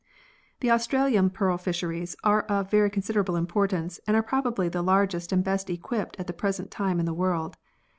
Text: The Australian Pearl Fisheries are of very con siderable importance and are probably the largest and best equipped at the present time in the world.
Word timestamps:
The 0.61 0.71
Australian 0.71 1.29
Pearl 1.29 1.59
Fisheries 1.59 2.15
are 2.23 2.41
of 2.47 2.71
very 2.71 2.89
con 2.89 3.03
siderable 3.03 3.37
importance 3.37 3.99
and 4.07 4.15
are 4.17 4.23
probably 4.23 4.67
the 4.67 4.81
largest 4.81 5.31
and 5.31 5.43
best 5.43 5.69
equipped 5.69 6.19
at 6.19 6.25
the 6.25 6.33
present 6.33 6.71
time 6.71 6.99
in 6.99 7.05
the 7.05 7.13
world. 7.13 7.55